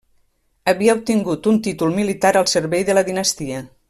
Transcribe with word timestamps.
Havia 0.71 0.95
obtingut 0.99 1.49
un 1.53 1.59
títol 1.67 1.93
militar 1.99 2.33
al 2.41 2.51
servei 2.57 2.87
de 2.89 2.97
la 3.01 3.05
dinastia. 3.11 3.63